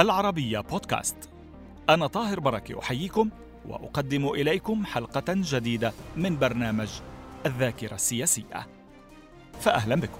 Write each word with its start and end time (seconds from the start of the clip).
العربية 0.00 0.60
بودكاست. 0.60 1.16
أنا 1.88 2.06
طاهر 2.06 2.40
بركة 2.40 2.78
أحييكم 2.78 3.30
وأقدم 3.68 4.28
إليكم 4.28 4.86
حلقة 4.86 5.24
جديدة 5.28 5.92
من 6.16 6.38
برنامج 6.38 6.88
الذاكرة 7.46 7.94
السياسية. 7.94 8.66
فأهلا 9.60 9.94
بكم. 9.94 10.18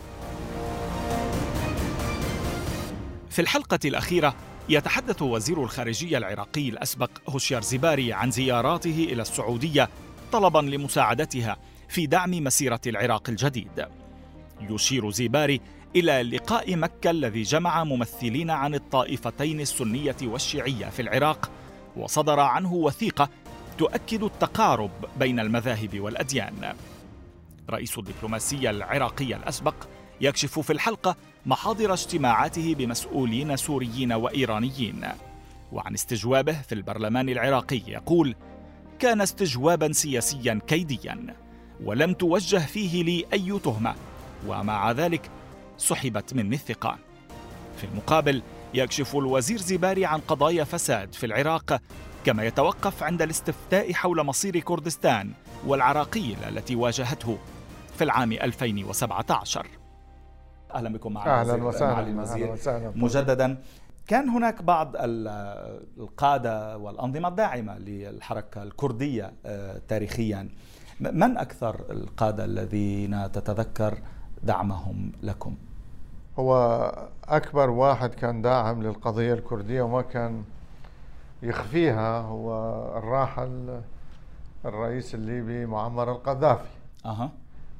في 3.30 3.38
الحلقة 3.38 3.78
الأخيرة 3.84 4.34
يتحدث 4.68 5.22
وزير 5.22 5.64
الخارجية 5.64 6.18
العراقي 6.18 6.68
الأسبق 6.68 7.10
هوشيار 7.28 7.62
زباري 7.62 8.12
عن 8.12 8.30
زياراته 8.30 9.08
إلى 9.12 9.22
السعودية 9.22 9.88
طلبا 10.32 10.58
لمساعدتها 10.58 11.56
في 11.88 12.06
دعم 12.06 12.30
مسيرة 12.30 12.80
العراق 12.86 13.28
الجديد. 13.28 13.86
يشير 14.60 15.10
زيباري 15.10 15.60
إلى 15.96 16.22
لقاء 16.22 16.76
مكة 16.76 17.10
الذي 17.10 17.42
جمع 17.42 17.84
ممثلين 17.84 18.50
عن 18.50 18.74
الطائفتين 18.74 19.60
السنية 19.60 20.16
والشيعية 20.22 20.86
في 20.86 21.02
العراق 21.02 21.50
وصدر 21.96 22.40
عنه 22.40 22.72
وثيقة 22.72 23.28
تؤكد 23.78 24.22
التقارب 24.22 24.90
بين 25.18 25.40
المذاهب 25.40 26.00
والأديان. 26.00 26.74
رئيس 27.70 27.98
الدبلوماسية 27.98 28.70
العراقية 28.70 29.36
الأسبق 29.36 29.74
يكشف 30.20 30.58
في 30.58 30.72
الحلقة 30.72 31.16
محاضر 31.46 31.92
اجتماعاته 31.92 32.74
بمسؤولين 32.74 33.56
سوريين 33.56 34.12
وإيرانيين. 34.12 35.08
وعن 35.72 35.94
استجوابه 35.94 36.52
في 36.52 36.74
البرلمان 36.74 37.28
العراقي 37.28 37.82
يقول 37.88 38.34
كان 38.98 39.20
استجوابا 39.20 39.92
سياسيا 39.92 40.60
كيديا 40.66 41.34
ولم 41.84 42.12
توجه 42.12 42.58
فيه 42.58 43.02
لي 43.04 43.24
أي 43.32 43.58
تهمة 43.58 43.94
ومع 44.46 44.92
ذلك 44.92 45.30
سحبت 45.80 46.34
مني 46.34 46.56
الثقة. 46.56 46.98
في 47.76 47.84
المقابل 47.84 48.42
يكشف 48.74 49.16
الوزير 49.16 49.58
زباري 49.58 50.06
عن 50.06 50.20
قضايا 50.20 50.64
فساد 50.64 51.14
في 51.14 51.26
العراق 51.26 51.80
كما 52.24 52.44
يتوقف 52.44 53.02
عند 53.02 53.22
الاستفتاء 53.22 53.92
حول 53.92 54.22
مصير 54.26 54.58
كردستان 54.60 55.30
والعراقيل 55.66 56.36
التي 56.48 56.76
واجهته 56.76 57.38
في 57.98 58.04
العام 58.04 58.32
2017 58.32 59.66
أهلا 60.74 60.88
بكم 60.88 61.12
معنا 61.12 61.40
أهلا 61.40 61.64
وسهلا 61.64 62.92
مجددا. 62.96 63.58
كان 64.08 64.28
هناك 64.28 64.62
بعض 64.62 64.92
القادة 65.98 66.78
والأنظمة 66.78 67.28
الداعمة 67.28 67.78
للحركة 67.78 68.62
الكردية 68.62 69.32
آه، 69.46 69.80
تاريخيا. 69.88 70.48
من 71.00 71.36
أكثر 71.38 71.84
القادة 71.90 72.44
الذين 72.44 73.32
تتذكر 73.32 73.98
دعمهم 74.42 75.12
لكم؟ 75.22 75.56
هو 76.40 76.92
أكبر 77.28 77.70
واحد 77.70 78.14
كان 78.14 78.42
داعم 78.42 78.82
للقضية 78.82 79.34
الكردية 79.34 79.82
وما 79.82 80.02
كان 80.02 80.44
يخفيها 81.42 82.20
هو 82.20 82.52
الراحل 82.98 83.80
الرئيس 84.64 85.14
الليبي 85.14 85.66
معمر 85.66 86.12
القذافي. 86.12 86.68
أها. 87.06 87.30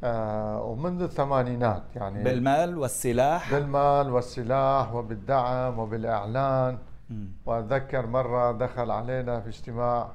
آه 0.05 0.62
ومنذ 0.62 1.03
الثمانينات 1.03 1.83
يعني 1.97 2.25
بالمال 2.25 2.78
والسلاح. 2.78 3.50
بالمال 3.55 4.11
والسلاح 4.11 4.94
وبالدعم 4.94 5.78
وبالإعلان. 5.78 6.78
م. 7.11 7.25
وأتذكر 7.47 8.06
مرة 8.06 8.53
دخل 8.53 8.91
علينا 8.91 9.41
في 9.41 9.48
اجتماع 9.48 10.08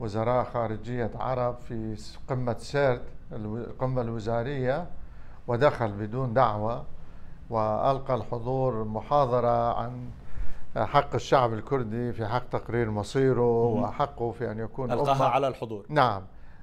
وزراء 0.00 0.44
خارجية 0.44 1.10
عرب 1.14 1.56
في 1.68 1.96
قمة 2.28 2.56
سيرت 2.58 3.02
القمة 3.32 4.02
الوزارية 4.02 4.86
ودخل 5.46 5.92
بدون 5.92 6.34
دعوة. 6.34 6.84
وألقى 7.50 8.14
الحضور 8.14 8.84
محاضرة 8.84 9.74
عن 9.74 10.10
حق 10.76 11.14
الشعب 11.14 11.52
الكردي 11.52 12.12
في 12.12 12.26
حق 12.26 12.48
تقرير 12.48 12.90
مصيره 12.90 13.64
وحقه 13.66 14.30
في 14.30 14.50
أن 14.50 14.58
يكون 14.58 14.92
ألقاها 14.92 15.28
على 15.28 15.48
الحضور. 15.48 15.86
نعم. 15.88 16.22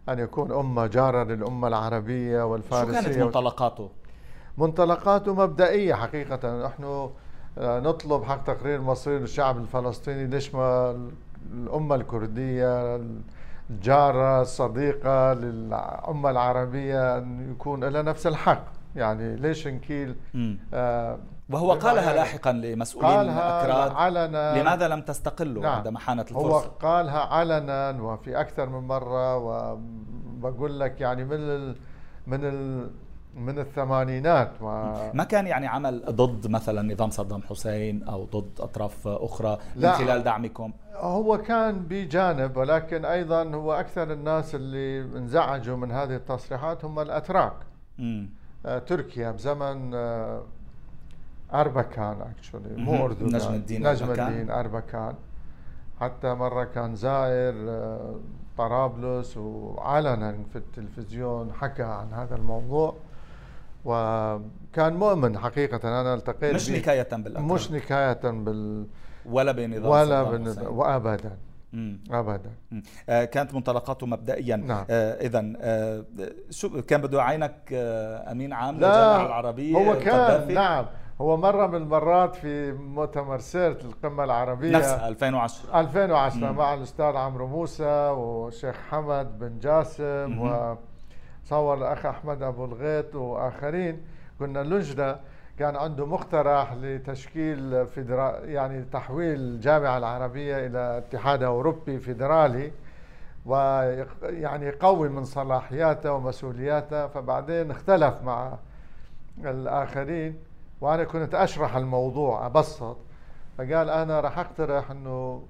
أن 0.09 0.19
يكون 0.19 0.51
أمة 0.51 0.87
جارة 0.87 1.23
للأمة 1.23 1.67
العربية 1.67 2.43
والفارسية. 2.43 3.01
شو 3.01 3.05
كانت 3.05 3.17
منطلقاته؟ 3.17 3.89
منطلقاته 4.57 5.33
مبدئية 5.33 5.93
حقيقة. 5.93 6.65
نحن 6.65 7.09
آه، 7.57 7.79
نطلب 7.79 8.23
حق 8.23 8.43
تقرير 8.43 8.81
مصير 8.81 9.17
الشعب 9.17 9.57
الفلسطيني. 9.57 10.27
ليش 10.27 10.55
ما 10.55 10.97
الأمة 11.53 11.95
الكردية 11.95 13.01
الجارة 13.69 14.41
الصديقة 14.41 15.33
للأمة 15.33 16.29
العربية 16.29 17.17
أن 17.17 17.51
يكون 17.51 17.83
لها 17.83 18.01
نفس 18.01 18.27
الحق؟ 18.27 18.63
يعني 18.95 19.35
ليش 19.35 19.67
نكيل؟ 19.67 20.15
آه 20.73 21.19
وهو 21.49 21.71
قالها 21.71 22.03
يعني 22.03 22.15
لاحقا 22.15 22.51
لمسؤولين 22.51 23.29
أكراد 23.29 23.91
علنا 23.91 24.61
لماذا 24.61 24.87
لم 24.87 25.01
تستقلوا 25.01 25.63
نعم. 25.63 25.75
عندما 25.75 25.99
حانت 25.99 26.29
الفرصة؟ 26.31 26.47
هو 26.47 26.59
قالها 26.59 27.19
علنا 27.19 28.01
وفي 28.01 28.39
أكثر 28.39 28.69
من 28.69 28.87
مرة 28.87 29.37
وبقول 29.37 30.79
لك 30.79 31.01
يعني 31.01 31.25
من 31.25 31.37
ال 31.39 31.75
من 32.27 32.45
ال 32.45 32.89
من 33.35 33.59
الثمانينات 33.59 34.51
و... 34.61 34.65
ما 35.13 35.23
كان 35.23 35.47
يعني 35.47 35.67
عمل 35.67 36.03
ضد 36.09 36.47
مثلا 36.47 36.93
نظام 36.93 37.09
صدام 37.09 37.41
حسين 37.41 38.03
أو 38.03 38.25
ضد 38.25 38.61
أطراف 38.61 39.07
أخرى 39.07 39.57
من 39.75 39.91
خلال 39.91 40.23
دعمكم؟ 40.23 40.73
هو 40.95 41.37
كان 41.37 41.79
بجانب 41.79 42.57
ولكن 42.57 43.05
أيضا 43.05 43.43
هو 43.43 43.73
أكثر 43.73 44.11
الناس 44.11 44.55
اللي 44.55 45.01
انزعجوا 45.17 45.77
من 45.77 45.91
هذه 45.91 46.15
التصريحات 46.15 46.85
هم 46.85 46.99
الأتراك. 46.99 47.53
آه 47.99 48.25
تركيا 48.63 49.31
بزمن 49.31 49.91
آه 49.93 50.43
أربكان 51.53 52.21
اكشولي 52.21 52.75
مو 52.75 53.05
أردوغان. 53.05 53.35
نجم 53.35 53.53
الدين 53.53 53.87
نجم 53.87 54.11
الدين 54.11 54.51
أربكان. 54.51 55.13
حتى 56.01 56.33
مرة 56.33 56.63
كان 56.63 56.95
زائر 56.95 57.53
آه 57.69 58.15
طرابلس 58.57 59.37
وعلنا 59.37 60.37
في 60.53 60.55
التلفزيون 60.55 61.53
حكى 61.53 61.83
عن 61.83 62.13
هذا 62.13 62.35
الموضوع. 62.35 62.95
وكان 63.85 64.93
مؤمن 64.93 65.37
حقيقة 65.37 66.01
أنا 66.01 66.13
ألتقيت 66.13 66.55
مش 66.55 66.69
نكاية 66.69 67.07
بالأطراف 67.11 67.51
مش 67.51 67.71
نكاية 67.71 68.31
بال 68.31 68.87
ولا 69.25 69.51
بنظام 69.51 69.91
ولا 69.91 70.23
بنظام 70.23 70.77
وأبدا. 70.77 71.37
مم. 71.73 71.99
ابدا. 72.11 72.51
آه 73.09 73.25
كانت 73.25 73.53
منطلقاته 73.53 74.05
مبدئيا. 74.07 74.55
نعم. 74.55 74.85
آه 74.89 75.13
اذا 75.21 75.53
آه 75.57 76.03
شو 76.49 76.81
كان 76.81 77.01
بده 77.01 77.17
يعينك 77.17 77.55
آه 77.73 78.31
أمين 78.31 78.53
عام 78.53 78.75
للجامعة 78.75 79.25
العربية 79.25 79.75
هو 79.77 79.99
كان 79.99 80.53
نعم. 80.53 80.85
هو 81.21 81.37
مرة 81.37 81.67
من 81.67 81.75
المرات 81.75 82.35
في 82.35 82.71
مؤتمر 82.71 83.39
سيرت 83.39 83.85
القمة 83.85 84.23
العربية. 84.23 84.71
نفسها 84.71 85.07
2010 85.07 85.79
2010 85.79 86.51
مم. 86.51 86.57
مع 86.57 86.73
الأستاذ 86.73 87.05
عمرو 87.15 87.47
موسى 87.47 87.83
والشيخ 88.09 88.75
حمد 88.89 89.39
بن 89.39 89.59
جاسم 89.59 90.03
مم. 90.29 90.39
و 90.41 90.77
صور 91.43 91.77
الأخ 91.77 92.05
أحمد 92.05 92.41
أبو 92.43 92.65
الغيط 92.65 93.15
وآخرين. 93.15 94.01
كنا 94.39 94.63
لجنة 94.63 95.15
كان 95.59 95.75
عنده 95.75 96.05
مقترح 96.05 96.73
لتشكيل 96.73 97.87
فدرا 97.87 98.39
يعني 98.39 98.83
تحويل 98.91 99.39
الجامعة 99.39 99.97
العربية 99.97 100.65
إلى 100.67 100.97
اتحاد 100.97 101.43
أوروبي 101.43 101.99
فيدرالي 101.99 102.71
ويعني 103.45 104.65
يقوي 104.65 105.09
من 105.09 105.23
صلاحياته 105.23 106.13
ومسؤولياته 106.13 107.07
فبعدين 107.07 107.71
اختلف 107.71 108.21
مع 108.23 108.53
الآخرين. 109.45 110.37
وأنا 110.81 111.03
كنت 111.03 111.35
أشرح 111.35 111.75
الموضوع 111.75 112.45
أبسط. 112.45 112.97
فقال 113.57 113.89
أنا 113.89 114.19
راح 114.19 114.39
أقترح 114.39 114.91
أنه 114.91 115.43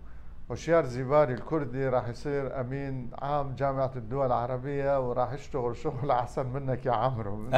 هوشيار 0.52 0.86
زيباري 0.86 1.34
الكردي 1.34 1.90
راح 1.90 2.08
يصير 2.08 2.62
أمين 2.62 3.12
عام 3.22 3.56
جامعة 3.56 3.92
الدول 3.96 4.26
العربية 4.26 5.10
وراح 5.10 5.34
يشتغل 5.34 5.78
شغل 5.78 6.12
أحسن 6.12 6.46
منك 6.46 6.86
يا 6.86 6.92
عمرو. 6.92 7.40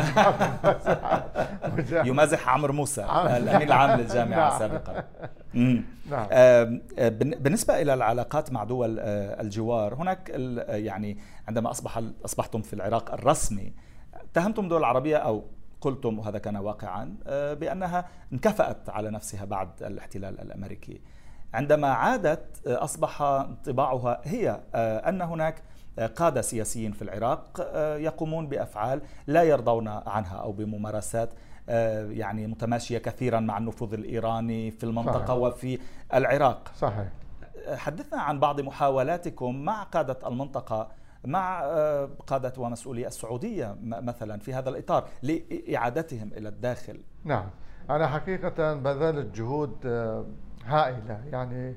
يمازح 2.10 2.50
عمرو 2.50 2.74
موسى 2.74 3.04
الأمين 3.38 3.68
العام 3.68 4.00
للجامعة 4.00 4.50
نعم. 4.50 4.60
سابقا. 4.60 5.04
نعم. 6.10 6.28
بالنسبة 7.20 7.82
إلى 7.82 7.94
العلاقات 7.94 8.52
مع 8.52 8.64
دول 8.64 9.00
آه، 9.00 9.42
الجوار 9.42 9.94
هناك 9.94 10.30
يعني 10.68 11.18
عندما 11.48 11.72
أصبح 11.72 12.02
أصبحتم 12.26 12.62
في 12.62 12.74
العراق 12.74 13.14
الرسمي 13.14 13.74
اتهمتم 14.14 14.68
دول 14.68 14.80
العربيه 14.80 15.18
أو 15.18 15.44
قلتم 15.82 16.20
وهذا 16.20 16.38
كان 16.38 16.58
واقعا؟ 16.58 17.16
آه، 17.28 17.54
بأنها 17.54 18.06
انكفأت 18.34 18.90
على 18.90 19.12
نفسها 19.12 19.46
بعد 19.46 19.84
الاحتلال 19.84 20.42
الأمريكي. 20.42 21.02
عندما 21.56 21.88
عادت 21.88 22.68
آه، 22.68 22.84
أصبح 22.84 23.22
انطباعها 23.22 24.22
هي 24.24 24.60
آه، 24.76 25.10
أن 25.10 25.22
هناك 25.22 25.62
آه، 26.00 26.08
قادة 26.08 26.42
سياسيين 26.42 26.92
في 26.92 27.02
العراق 27.02 27.72
يقومون 28.00 28.48
بأفعال 28.48 29.02
لا 29.28 29.44
يرضون 29.44 29.88
عنها 29.88 30.38
أو 30.38 30.52
بممارسات 30.52 31.30
يعني 32.10 32.48
متماشية 32.48 32.98
كثيرا 32.98 33.40
مع 33.40 33.58
النفوذ 33.58 33.94
الإيراني 33.94 34.72
في 34.72 34.84
المنطقة 34.84 35.26
صحيح. 35.26 35.38
وفي 35.38 35.80
العراق. 36.14 36.72
صحيح. 36.78 37.08
حدثنا 37.76 38.22
عن 38.22 38.40
بعض 38.40 38.62
محاولاتكم 38.62 39.56
مع 39.56 39.84
قادة 39.84 40.28
المنطقة 40.28 40.88
مع 41.26 41.62
قادة 42.28 42.54
ومسؤولي 42.58 43.08
السعودية 43.08 43.76
مثلا 43.82 44.40
في 44.40 44.54
هذا 44.54 44.70
الإطار 44.70 45.08
لإعادتهم 45.24 46.32
إلى 46.38 46.50
الداخل. 46.50 47.02
نعم. 47.24 47.50
أنا 47.90 48.08
حقيقة 48.08 48.74
بذلت 48.74 49.36
جهود 49.36 49.86
هائلة. 50.66 51.22
يعني 51.32 51.76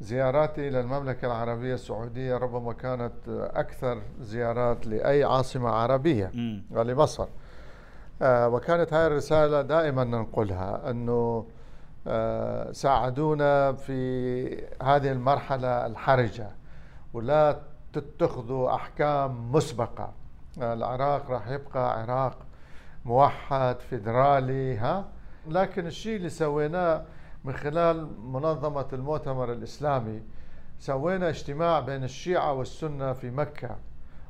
زياراتي 0.00 0.68
إلى 0.68 0.80
المملكة 0.80 1.26
العربية 1.26 1.74
السعودية 1.74 2.36
ربما 2.36 2.72
كانت 2.72 3.12
أكثر 3.54 4.02
زيارات 4.20 4.86
لأي 4.86 5.24
عاصمة 5.24 5.68
عربية 5.70 6.30
ولمصر 6.70 7.28
آه، 8.22 8.48
وكانت 8.48 8.92
هذه 8.92 9.06
الرسالة 9.06 9.62
دائما 9.62 10.04
ننقلها 10.04 10.90
أنه 10.90 11.46
آه، 12.06 12.72
ساعدونا 12.72 13.72
في 13.72 14.46
هذه 14.82 15.12
المرحلة 15.12 15.86
الحرجة 15.86 16.48
ولا 17.14 17.60
تتخذوا 17.92 18.74
أحكام 18.74 19.52
مسبقة. 19.52 20.12
العراق 20.58 21.30
راح 21.30 21.48
يبقى 21.48 22.00
عراق 22.02 22.38
موحد 23.04 23.76
فيدرالي 23.90 24.76
ها؟ 24.76 25.04
لكن 25.48 25.86
الشيء 25.86 26.16
اللي 26.16 26.28
سويناه 26.28 27.02
من 27.44 27.52
خلال 27.52 28.08
منظمة 28.22 28.86
المؤتمر 28.92 29.52
الإسلامي 29.52 30.22
سوينا 30.78 31.28
اجتماع 31.28 31.80
بين 31.80 32.04
الشيعة 32.04 32.52
والسنة 32.52 33.12
في 33.12 33.30
مكة 33.30 33.76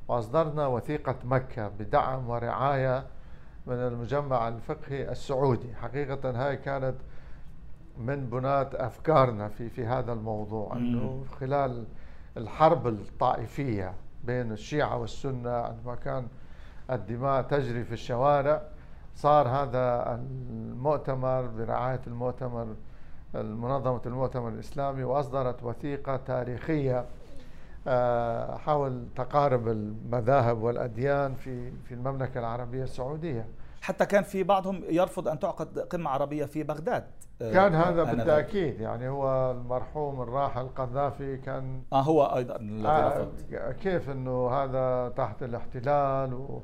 وأصدرنا 0.09 0.67
وثيقة 0.67 1.17
مكة 1.25 1.69
بدعم 1.69 2.31
ورعاية 2.31 3.07
من 3.67 3.75
المجمع 3.75 4.49
الفقهي 4.49 5.11
السعودي. 5.11 5.75
حقيقة 5.75 6.31
هاي 6.31 6.57
كانت 6.57 6.95
من 7.99 8.31
بنات 8.31 8.75
أفكارنا 8.75 9.49
في 9.49 9.69
في 9.69 9.87
هذا 9.87 10.13
الموضوع 10.13 10.73
أنه 10.77 11.25
خلال 11.41 11.85
الحرب 12.37 12.87
الطائفية 12.87 13.95
بين 14.25 14.53
الشيعة 14.53 14.97
والسنة 14.99 15.51
عندما 15.51 15.95
كان 15.95 16.27
الدماء 16.91 17.43
تجري 17.43 17.85
في 17.85 17.93
الشوارع 17.93 18.63
صار 19.17 19.49
هذا 19.49 20.15
المؤتمر 20.15 21.47
برعاية 21.47 22.01
المؤتمر 22.07 22.67
منظمة 23.35 24.01
المؤتمر 24.07 24.49
الإسلامي 24.49 25.05
وأصدرت 25.05 25.63
وثيقة 25.63 26.17
تاريخية 26.17 27.05
آه، 27.87 28.57
حول 28.57 29.05
تقارب 29.17 29.69
المذاهب 29.69 30.63
والأديان 30.63 31.35
في 31.35 31.71
في 31.85 31.95
المملكة 31.95 32.41
العربية 32.41 32.83
السعودية. 32.83 33.47
حتى 33.83 34.07
كان 34.07 34.23
في 34.23 34.43
بعضهم 34.43 34.83
يرفض 34.89 35.29
أن 35.29 35.39
تعقد 35.39 35.79
قمة 35.79 36.11
عربية 36.11 36.45
في 36.45 36.63
بغداد 36.63 37.05
آه، 37.43 37.53
كان 37.53 37.75
هذا 37.75 38.05
بالتأكيد 38.05 38.81
يعني 38.81 39.09
هو 39.09 39.51
المرحوم 39.51 40.23
الراحل 40.23 40.61
القذافي 40.61 41.37
كان 41.37 41.83
آه 41.93 42.01
هو 42.03 42.25
أيضا 42.25 42.57
الذي 42.57 42.89
آه 42.89 43.09
رفض. 43.09 43.33
كيف 43.83 44.11
أنه 44.11 44.51
هذا 44.51 45.13
تحت 45.17 45.43
الاحتلال 45.43 46.61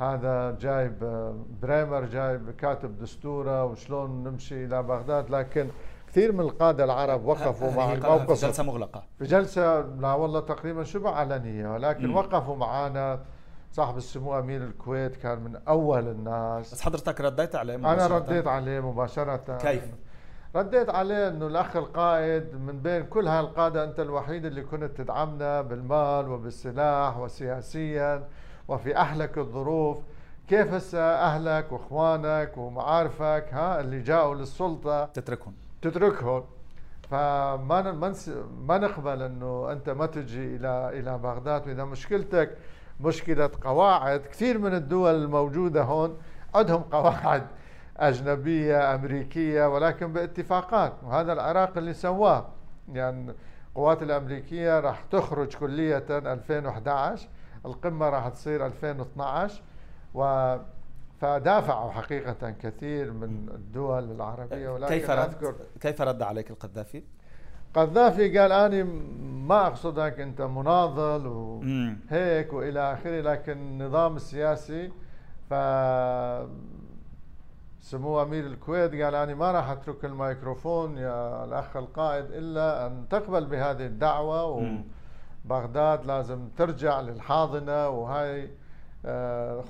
وهذا 0.00 0.56
جايب 0.60 1.04
آه، 1.04 1.34
بريمر 1.62 2.04
جايب 2.04 2.50
كاتب 2.50 2.98
دستورة 2.98 3.64
وشلون 3.64 4.24
نمشي 4.24 4.64
إلى 4.64 4.82
بغداد 4.82 5.30
لكن 5.30 5.68
كثير 6.08 6.32
من 6.32 6.40
القادة 6.40 6.84
العرب 6.84 7.24
وقفوا 7.24 7.70
مع 7.70 7.92
الموقف. 7.92 8.32
في 8.32 8.46
جلسة 8.46 8.62
مغلقة. 8.62 9.02
في 9.18 9.24
جلسة 9.24 9.80
لا 9.80 10.12
والله 10.12 10.40
تقريبا 10.40 10.84
شبه 10.84 11.10
علنية 11.10 11.68
ولكن 11.68 12.06
م. 12.06 12.16
وقفوا 12.16 12.56
معنا 12.56 13.20
صاحب 13.72 13.96
السمو 13.96 14.38
أمير 14.38 14.62
الكويت 14.64 15.16
كان 15.16 15.38
من 15.40 15.56
أول 15.68 16.08
الناس. 16.08 16.72
بس 16.72 16.82
حضرتك 16.82 17.20
رديت 17.20 17.54
عليه 17.54 17.76
مباشرة؟ 17.76 18.06
أنا 18.06 18.16
رديت 18.16 18.46
عليه 18.46 18.80
مباشرة. 18.80 19.56
كيف؟ 19.60 19.82
رديت 20.56 20.90
عليه 20.90 21.28
إنه 21.28 21.46
الأخ 21.46 21.76
القائد 21.76 22.54
من 22.54 22.80
بين 22.82 23.04
كل 23.06 23.28
هالقادة 23.28 23.84
أنت 23.84 24.00
الوحيد 24.00 24.44
اللي 24.44 24.62
كنت 24.62 24.84
تدعمنا 25.00 25.62
بالمال 25.62 26.28
وبالسلاح 26.28 27.18
وسياسيا 27.18 28.28
وفي 28.68 29.00
احلك 29.00 29.38
الظروف. 29.38 29.98
كيف 30.48 30.74
هسه 30.74 30.98
أهلك 31.00 31.72
وإخوانك 31.72 32.52
ومعارفك؟ 32.56 33.46
ها 33.52 33.80
اللي 33.80 34.00
جاءوا 34.00 34.34
للسلطة. 34.34 35.04
تتركهم. 35.04 35.52
تتركهم. 35.82 36.44
فما 37.10 38.14
ما 38.66 38.78
نقبل 38.78 39.22
إنه 39.22 39.72
أنت 39.72 39.90
ما 39.90 40.06
تجي 40.06 40.56
إلى 40.56 40.90
إلى 40.92 41.18
بغداد 41.18 41.66
وإذا 41.66 41.84
مشكلتك 41.84 42.56
مشكلة 43.00 43.50
قواعد. 43.60 44.20
كثير 44.20 44.58
من 44.58 44.74
الدول 44.74 45.14
الموجودة 45.14 45.82
هون 45.82 46.16
عندهم 46.54 46.82
قواعد 46.82 47.46
أجنبية 47.96 48.94
أمريكية 48.94 49.74
ولكن 49.74 50.12
باتفاقات. 50.12 50.92
وهذا 51.02 51.32
العراق 51.32 51.76
اللي 51.76 51.94
سواه. 51.94 52.46
يعني 52.92 53.34
القوات 53.70 54.02
الأمريكية 54.02 54.80
راح 54.80 55.02
تخرج 55.02 55.54
كلية 55.56 56.04
2011 56.10 57.28
القمة 57.66 58.08
راح 58.08 58.28
تصير 58.28 58.66
2012 58.66 59.62
و 60.14 60.56
فدافعوا 61.20 61.90
حقيقة 61.90 62.50
كثير 62.50 63.12
من 63.12 63.48
الدول 63.54 64.10
العربية 64.10 64.68
ولكن 64.68 64.94
كيف 64.94 65.10
رد؟ 65.10 65.18
أذكر 65.18 65.54
كيف 65.80 66.02
رد 66.02 66.22
عليك 66.22 66.50
القذافي؟ 66.50 67.02
قذافي 67.74 68.38
قال 68.38 68.52
أنا 68.52 68.84
ما 69.48 69.66
أقصدك 69.66 70.20
أنت 70.20 70.40
مناضل 70.42 71.26
وهيك 71.26 72.52
وإلى 72.52 72.92
آخره 72.92 73.20
لكن 73.20 73.52
النظام 73.52 74.16
السياسي 74.16 74.92
ف 75.50 75.54
سمو 77.80 78.22
أمير 78.22 78.46
الكويت 78.46 78.90
قال 78.90 79.14
أنا 79.14 79.34
ما 79.34 79.50
راح 79.52 79.70
أترك 79.70 80.04
الميكروفون 80.04 80.98
يا 80.98 81.44
الأخ 81.44 81.76
القائد 81.76 82.24
إلا 82.24 82.86
أن 82.86 83.04
تقبل 83.10 83.44
بهذه 83.44 83.86
الدعوة 83.86 84.66
وبغداد 85.44 86.06
لازم 86.06 86.48
ترجع 86.56 87.00
للحاضنة 87.00 87.88
وهاي 87.88 88.44
آه، 88.44 88.48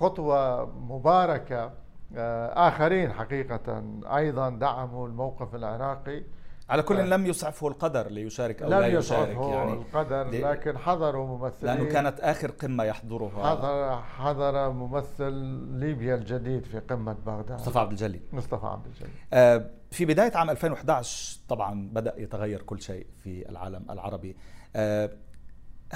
خطوة 0.01 0.67
مباركة 0.81 1.73
آه، 2.17 2.69
آخرين 2.69 3.13
حقيقة 3.13 3.83
أيضا 4.17 4.51
دعموا 4.51 5.09
الموقف 5.09 5.55
العراقي. 5.55 6.23
على 6.71 6.83
كل 6.83 6.97
آه، 7.01 7.05
لم 7.05 7.27
يسعفه 7.27 7.69
القدر 7.69 8.09
ليشارك 8.11 8.63
أو 8.63 8.71
لم 8.71 8.79
لا 8.79 8.87
يشارك 8.87 9.37
يعني 9.37 9.73
القدر 9.73 10.31
لكن 10.31 10.79
حضروا 10.79 11.27
ممثلين. 11.27 11.75
لأنه 11.75 11.93
كانت 11.93 12.21
آخر 12.21 12.51
قمة 12.51 12.85
يحضرها. 12.85 13.51
حضر 13.51 14.03
حضر 14.03 14.71
ممثل 14.71 15.33
ليبيا 15.79 16.15
الجديد 16.15 16.65
في 16.65 16.79
قمة 16.79 17.17
بغداد. 17.27 17.53
مصطفى 17.61 17.79
عبد 17.79 17.91
الجليل. 17.91 18.23
مصطفى 18.33 18.67
عبد 18.67 18.87
الجليل. 18.87 19.13
آه 19.33 19.71
في 19.91 20.05
بداية 20.05 20.37
عام 20.37 20.51
2011 20.51 21.39
طبعا 21.49 21.89
بدأ 21.93 22.15
يتغير 22.21 22.63
كل 22.63 22.81
شيء 22.81 23.07
في 23.23 23.49
العالم 23.49 23.87
العربي. 23.91 24.37
آه 24.77 25.11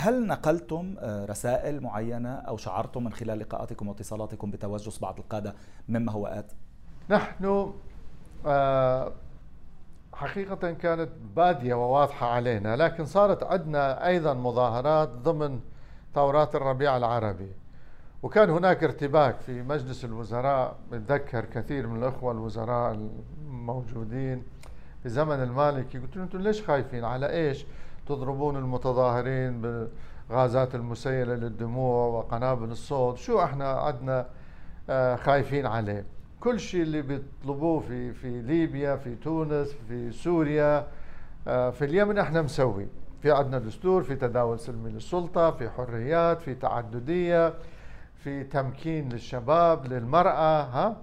هل 0.00 0.26
نقلتم 0.26 0.94
آه، 0.98 1.24
رسائل 1.24 1.80
معينة 1.80 2.34
أو 2.34 2.56
شعرتم 2.56 3.04
من 3.04 3.12
خلال 3.12 3.38
لقاءاتكم 3.38 3.88
واتصالاتكم 3.88 4.50
بتوجس 4.50 4.98
بعض 4.98 5.18
القادة 5.18 5.54
مما 5.88 6.12
هو 6.12 6.26
آت؟ 6.26 6.52
نحن 7.10 7.72
آه، 8.46 9.12
حقيقة 10.12 10.72
كانت 10.72 11.08
بادية 11.36 11.74
وواضحة 11.74 12.26
علينا 12.26 12.76
لكن 12.76 13.04
صارت 13.04 13.42
عندنا 13.42 14.06
أيضا 14.06 14.34
مظاهرات 14.34 15.08
ضمن 15.08 15.60
ثورات 16.14 16.54
الربيع 16.54 16.96
العربي. 16.96 17.52
وكان 18.22 18.50
هناك 18.50 18.84
ارتباك 18.84 19.40
في 19.40 19.62
مجلس 19.62 20.04
الوزراء 20.04 20.76
بتذكر 20.92 21.44
كثير 21.44 21.86
من 21.86 21.98
الأخوة 22.02 22.32
الوزراء 22.32 22.92
الموجودين 22.92 24.42
في 25.02 25.08
زمن 25.08 25.42
المالكي 25.42 25.98
قلت 25.98 26.16
لهم 26.16 26.24
أنتم 26.24 26.40
ليش 26.40 26.62
خايفين؟ 26.62 27.04
على 27.04 27.30
إيش؟ 27.30 27.66
تضربون 28.06 28.56
المتظاهرين 28.56 29.60
بالغازات 30.28 30.74
المسيلة 30.74 31.34
للدموع 31.34 32.06
وقنابل 32.06 32.70
الصوت. 32.70 33.16
شو 33.16 33.42
إحنا 33.42 33.68
عندنا 33.68 34.26
آه، 34.90 35.16
خايفين 35.16 35.66
عليه. 35.66 36.04
كل 36.40 36.60
شيء 36.60 36.82
اللي 36.82 37.02
بيطلبوه 37.02 37.80
في 37.80 38.12
في 38.12 38.42
ليبيا 38.42 38.96
في 38.96 39.14
تونس 39.14 39.72
في 39.88 40.12
سوريا 40.12 40.86
آه، 41.48 41.70
في 41.70 41.84
اليمن 41.84 42.18
إحنا 42.18 42.42
مسوي. 42.42 42.86
في 43.22 43.30
عندنا 43.32 43.58
دستور 43.58 44.02
في 44.02 44.14
تداول 44.16 44.58
سلمي 44.58 44.90
للسلطة 44.90 45.50
في 45.50 45.70
حريات 45.70 46.42
في 46.42 46.54
تعددية 46.54 47.54
في 48.14 48.44
تمكين 48.44 49.08
للشباب 49.08 49.86
للمرأة 49.86 50.62
ها؟ 50.62 50.96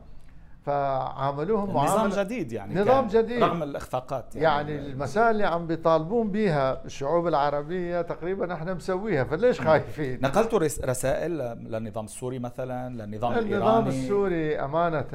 فعاملوهم 0.67 1.69
نظام 1.77 2.09
جديد 2.09 2.51
يعني 2.51 2.75
نظام 2.81 3.07
جديد. 3.07 3.43
رغم 3.43 3.63
الاخفاقات 3.63 4.35
يعني, 4.35 4.71
يعني 4.71 4.87
المسائل 4.91 5.29
اللي 5.31 5.45
عم 5.45 5.67
بيطالبون 5.67 6.31
بها 6.31 6.85
الشعوب 6.85 7.27
العربية 7.27 8.01
تقريبا 8.01 8.53
إحنا 8.53 8.73
مسويها 8.73 9.23
فليش 9.23 9.61
خايفين؟ 9.61 10.19
نقلتوا 10.21 10.59
رسائل 10.85 11.31
للنظام 11.71 12.05
السوري 12.05 12.39
مثلا 12.39 12.89
للنظام 12.89 13.31
الإيراني. 13.31 13.55
النظام 13.55 13.87
السوري 13.87 14.59
أمانة 14.59 15.05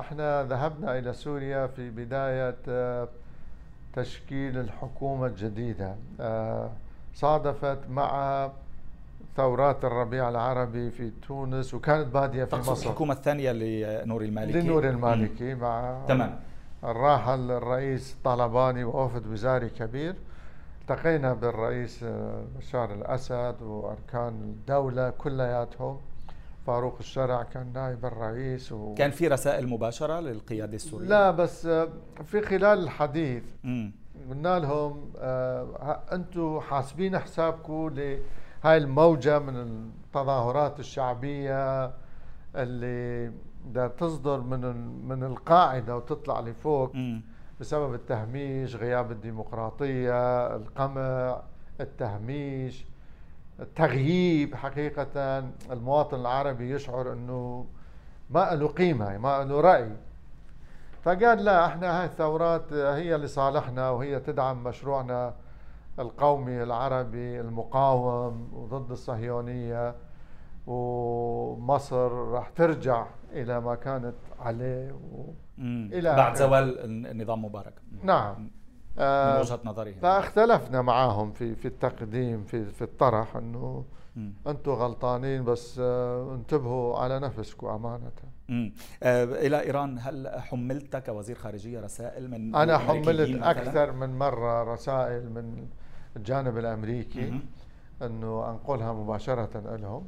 إحنا 0.00 0.42
ذهبنا 0.42 0.98
إلى 0.98 1.12
سوريا 1.12 1.66
في 1.66 1.90
بداية 1.90 2.56
آه، 2.68 3.08
تشكيل 3.94 4.58
الحكومة 4.58 5.26
الجديدة 5.26 5.94
آه، 6.20 6.70
صادفت 7.14 7.78
مع 7.90 8.50
ثورات 9.36 9.84
الربيع 9.84 10.28
العربي 10.28 10.90
في 10.90 11.10
تونس 11.28 11.74
وكانت 11.74 12.08
بادية 12.14 12.44
في 12.44 12.56
مصر. 12.56 12.88
الحكومة 12.90 13.14
الثانية 13.14 13.52
لنور 13.52 14.22
المالكي. 14.22 14.60
لنور 14.60 14.88
المالكي 14.88 15.54
مع 15.54 16.04
تمام. 16.08 16.40
الراحل 16.84 17.50
الرئيس 17.50 18.16
طلباني 18.24 18.84
ووفد 18.84 19.26
وزاري 19.26 19.68
كبير. 19.68 20.14
التقينا 20.80 21.32
بالرئيس 21.32 22.04
بشار 22.58 22.94
الأسد 22.94 23.62
وأركان 23.62 24.28
الدولة 24.28 25.10
كلياتهم. 25.10 26.00
فاروق 26.66 26.96
الشرع 27.00 27.42
كان 27.42 27.72
نائب 27.74 28.04
الرئيس 28.04 28.72
و... 28.72 28.94
كان 28.94 29.10
في 29.10 29.28
رسائل 29.28 29.68
مباشرة 29.68 30.20
للقيادة 30.20 30.74
السورية؟ 30.74 31.08
لا 31.08 31.30
بس 31.30 31.66
في 32.24 32.40
خلال 32.40 32.78
الحديث 32.78 33.42
قلنا 34.30 34.58
لهم 34.58 35.10
آه 35.18 36.00
أنتم 36.12 36.60
حاسبين 36.60 37.18
حسابكم 37.18 37.94
لهاي 38.64 38.76
الموجة 38.76 39.38
من 39.38 39.56
التظاهرات 39.56 40.80
الشعبية 40.80 41.92
اللي 42.56 43.32
بدها 43.64 43.88
تصدر 43.88 44.40
من 44.40 44.60
من 45.08 45.24
القاعدة 45.24 45.96
وتطلع 45.96 46.40
لفوق 46.40 46.92
بسبب 47.60 47.94
التهميش 47.94 48.76
غياب 48.76 49.12
الديمقراطية 49.12 50.46
القمع 50.56 51.40
التهميش 51.80 52.86
التغييب 53.60 54.54
حقيقة. 54.54 55.38
المواطن 55.70 56.20
العربي 56.20 56.70
يشعر 56.70 57.12
إنه 57.12 57.66
ما 58.30 58.54
له 58.54 58.68
قيمة 58.68 59.18
ما 59.18 59.44
له 59.44 59.60
رأي. 59.60 59.92
فقال 61.02 61.44
لا 61.44 61.66
إحنا 61.66 62.00
هاي 62.00 62.06
الثورات 62.06 62.72
هي 62.72 63.16
لصالحنا 63.16 63.90
وهي 63.90 64.20
تدعم 64.20 64.64
مشروعنا. 64.64 65.34
القومي 65.98 66.62
العربي 66.62 67.40
المقاوم 67.40 68.48
وضد 68.52 68.90
الصهيونية 68.90 69.94
ومصر 70.66 72.12
راح 72.12 72.48
ترجع 72.48 73.06
إلى 73.32 73.60
ما 73.60 73.74
كانت 73.74 74.14
عليه 74.38 74.92
و... 74.92 75.24
إلى 75.92 76.16
بعد 76.16 76.36
زوال 76.36 76.78
النظام 77.10 77.44
مبارك. 77.44 77.74
نعم. 78.02 78.42
من 78.42 78.50
آه 78.98 79.40
وجهة 79.40 79.60
نظرهم 79.64 79.94
فاختلفنا 79.94 80.82
معهم 80.82 81.32
في 81.32 81.54
في 81.54 81.68
التقديم 81.68 82.44
في 82.44 82.64
في 82.64 82.82
الطرح 82.82 83.36
إنه 83.36 83.84
أنتم 84.46 84.72
غلطانين 84.72 85.44
بس 85.44 85.78
آه 85.78 86.34
انتبهوا 86.34 86.96
على 86.98 87.20
نفسكم 87.20 87.66
أمانة. 87.66 88.12
آه 89.02 89.24
إلى 89.24 89.60
إيران 89.60 89.98
هل 89.98 90.40
حملت 90.40 90.96
كوزير 90.96 91.36
خارجية 91.36 91.80
رسائل 91.80 92.30
من 92.30 92.54
أنا 92.54 92.78
حملت 92.78 93.42
أكثر 93.42 93.92
من 93.92 94.18
مرة 94.18 94.72
رسائل 94.72 95.30
من 95.30 95.66
الجانب 96.16 96.58
الأمريكي 96.58 97.40
أنه 98.02 98.50
أنقلها 98.50 98.92
مباشرة 98.92 99.76
لهم. 99.76 100.06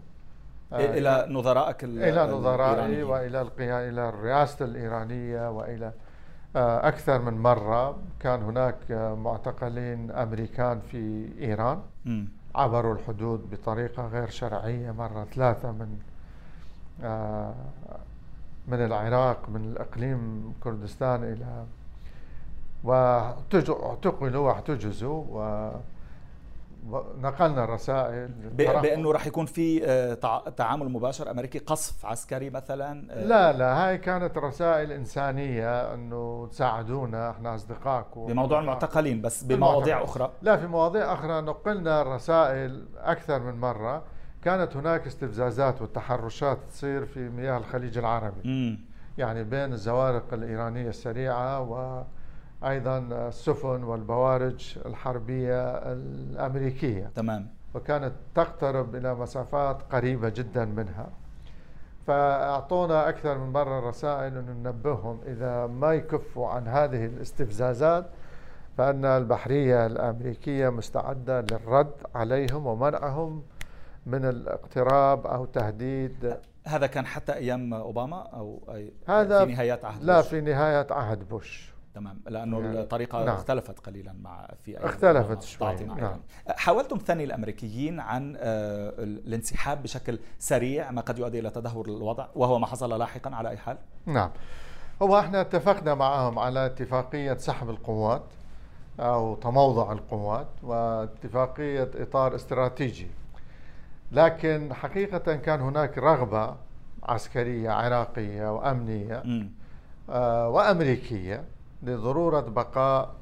آه، 0.72 0.76
إلى 0.98 1.26
نظرائك 1.30 1.84
إلى 1.84 2.26
نظرائي 2.32 3.02
وإلى 3.02 3.40
القيام 3.40 3.88
إلى 3.88 4.08
الرئاسة 4.08 4.64
الإيرانية 4.64 5.50
وإلى 5.50 5.92
آه، 6.56 6.88
أكثر 6.88 7.18
من 7.22 7.38
مرة 7.42 7.96
كان 8.20 8.42
هناك 8.42 8.76
معتقلين 9.18 10.10
أمريكان 10.10 10.80
في 10.80 11.28
إيران. 11.40 11.78
عبروا 12.54 12.94
الحدود 12.94 13.50
بطريقة 13.50 14.06
غير 14.06 14.28
شرعية 14.30 14.90
مرة 14.90 15.24
ثلاثة 15.24 15.72
من 15.72 15.98
آه، 17.02 17.54
من 18.68 18.84
العراق 18.84 19.48
من 19.48 19.64
الإقليم 19.64 20.52
كردستان 20.64 21.24
إلى 21.24 21.64
واعتقلوا 22.84 24.46
واحتجزوا 24.48 25.24
نقلنا 27.20 27.64
الرسائل. 27.64 28.28
بأنه 28.82 29.12
راح 29.12 29.26
يكون 29.26 29.46
في 29.46 29.84
آه، 29.86 30.14
تعامل 30.56 30.88
مباشر 30.88 31.30
أمريكي 31.30 31.58
قصف 31.58 32.06
عسكري 32.06 32.50
مثلا 32.50 33.12
آه، 33.12 33.24
لا 33.24 33.52
لا 33.52 33.86
هاي 33.86 33.98
كانت 33.98 34.38
رسائل 34.38 34.92
إنسانية 34.92 35.94
إنه 35.94 36.48
تساعدونا 36.50 37.30
إحنا 37.30 37.54
اصدقائكم 37.54 38.26
بموضوع 38.26 38.60
المعتقلين 38.60 39.22
بس 39.22 39.42
بمواضيع 39.42 40.04
أخرى. 40.04 40.32
لا 40.42 40.56
في 40.56 40.66
مواضيع 40.66 41.12
أخرى. 41.12 41.40
نقلنا 41.40 42.02
الرسائل 42.02 42.86
أكثر 42.96 43.40
من 43.40 43.60
مرة. 43.60 44.02
كانت 44.42 44.76
هناك 44.76 45.06
استفزازات 45.06 45.82
وتحرشات 45.82 46.58
تصير 46.72 47.04
في 47.06 47.28
مياه 47.28 47.58
الخليج 47.58 47.98
العربي. 47.98 48.48
م. 48.48 48.78
يعني 49.18 49.44
بين 49.44 49.72
الزوارق 49.72 50.34
الإيرانية 50.34 50.88
السريعة 50.88 51.60
و 51.60 52.02
أيضا 52.68 52.98
السفن 52.98 53.84
والبوارج 53.84 54.78
الحربية 54.86 55.68
الأمريكية. 55.92 57.10
تمام. 57.14 57.48
وكانت 57.74 58.12
تقترب 58.34 58.94
إلى 58.94 59.14
مسافات 59.14 59.82
قريبة 59.92 60.28
جدا 60.28 60.64
منها. 60.64 61.08
فأعطونا 62.06 63.08
أكثر 63.08 63.38
من 63.38 63.52
مرة 63.52 63.88
رسائل 63.88 64.38
انه 64.38 64.52
ننبههم 64.52 65.20
إذا 65.26 65.66
ما 65.66 65.92
يكفوا 65.92 66.48
عن 66.48 66.68
هذه 66.68 67.06
الاستفزازات 67.06 68.06
فأن 68.78 69.04
البحرية 69.04 69.86
الأمريكية 69.86 70.68
مستعدة 70.68 71.40
للرد 71.40 71.92
عليهم 72.14 72.66
ومنعهم 72.66 73.42
من 74.06 74.24
الاقتراب 74.24 75.26
أو 75.26 75.44
تهديد. 75.44 76.36
هذا 76.66 76.86
كان 76.86 77.06
حتى 77.06 77.34
أيام 77.34 77.74
أوباما 77.74 78.22
أو 78.22 78.60
هذا 79.06 79.44
في 79.44 79.52
نهايات 79.52 79.84
عهد 79.84 80.04
لا 80.04 80.16
بوش. 80.20 80.28
في 80.28 80.40
نهاية 80.40 80.86
عهد 80.90 81.28
بوش. 81.28 81.73
تمام 81.94 82.20
لأنه 82.26 82.60
يعني 82.60 82.80
الطريقة 82.80 83.24
نعم. 83.24 83.34
اختلفت 83.34 83.78
قليلا 83.78 84.12
مع 84.12 84.48
في 84.64 84.78
اختلفت 84.78 85.42
شوي 85.42 85.74
نعم. 85.74 86.20
حاولتم 86.48 86.98
ثني 86.98 87.24
الأمريكيين 87.24 88.00
عن 88.00 88.36
آه، 88.38 88.94
الانسحاب 88.98 89.82
بشكل 89.82 90.18
سريع 90.38 90.90
ما 90.90 91.00
قد 91.00 91.18
يؤدي 91.18 91.38
إلى 91.38 91.50
تدهور 91.50 91.86
الوضع 91.86 92.26
وهو 92.34 92.58
ما 92.58 92.66
حصل 92.66 92.98
لاحقا 92.98 93.34
على 93.34 93.48
أي 93.48 93.56
حال؟ 93.56 93.76
نعم. 94.06 94.30
هو 95.02 95.18
إحنا 95.18 95.40
اتفقنا 95.40 95.94
معهم 95.94 96.38
على 96.38 96.66
اتفاقية 96.66 97.34
سحب 97.34 97.70
القوات 97.70 98.24
أو 99.00 99.34
تموضع 99.34 99.92
القوات 99.92 100.48
واتفاقية 100.62 101.90
إطار 101.94 102.34
استراتيجي. 102.34 103.10
لكن 104.12 104.74
حقيقة 104.74 105.36
كان 105.36 105.60
هناك 105.60 105.98
رغبة 105.98 106.56
عسكرية 107.02 107.70
عراقية 107.70 108.54
وأمنية 108.54 109.22
آه 110.10 110.48
وأمريكية 110.48 111.44
لضرورة 111.84 112.40
بقاء 112.40 113.14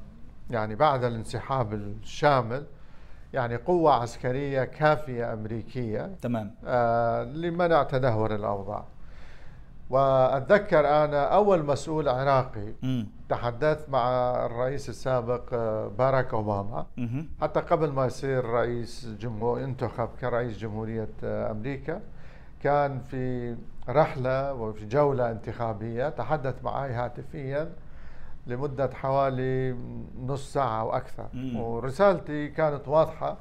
يعني 0.49 0.75
بعد 0.75 1.03
الانسحاب 1.03 1.73
الشامل 1.73 2.65
يعني 3.33 3.55
قوة 3.55 3.93
عسكرية 3.93 4.63
كافية 4.63 5.33
أمريكية 5.33 6.15
تمام 6.21 6.55
آه 6.65 7.23
لمنع 7.23 7.83
تدهور 7.83 8.35
الأوضاع 8.35 8.85
وأتذكر 9.89 10.79
أنا 10.79 11.23
أول 11.25 11.65
مسؤول 11.65 12.09
عراقي 12.09 12.73
م. 12.83 13.03
تحدثت 13.29 13.89
مع 13.89 14.31
الرئيس 14.45 14.89
السابق 14.89 15.41
آه، 15.53 15.87
باراك 15.87 16.33
أوباما 16.33 16.85
م. 16.97 17.23
حتى 17.41 17.59
قبل 17.59 17.91
ما 17.91 18.05
يصير 18.05 18.45
رئيس 18.45 19.07
جمهور 19.19 19.59
ينتخب 19.61 20.09
كرئيس 20.21 20.57
جمهورية 20.57 21.09
آه، 21.23 21.51
أمريكا 21.51 22.01
كان 22.63 22.99
في 22.99 23.55
رحلة 23.89 24.53
وفي 24.53 24.85
جولة 24.85 25.31
انتخابية 25.31 26.09
تحدث 26.09 26.63
معي 26.63 26.93
هاتفيا 26.93 27.69
لمدة 28.47 28.89
حوالي 28.93 29.75
نص 30.25 30.53
ساعة 30.53 30.81
أو 30.81 30.95
أكثر. 30.95 31.27
مم. 31.33 31.59
ورسالتي 31.59 32.47
كانت 32.47 32.87
واضحة. 32.87 33.37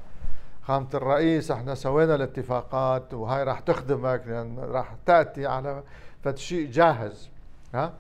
خامة 0.63 0.89
الرئيس 0.95 1.51
إحنا 1.51 1.75
سوينا 1.75 2.15
الاتفاقات 2.15 3.15
وهاي 3.15 3.43
راح 3.45 3.61
تخدمك 3.61 4.23
لأن 4.27 4.59
راح 4.59 4.95
تأتي 5.07 5.47
على 5.47 5.83
شيء 6.35 6.71
جاهز. 6.71 7.31
ها؟ 7.75 7.93